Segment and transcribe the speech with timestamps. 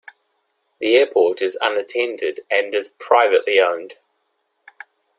[0.79, 3.97] The airport is unattended and is privately owned.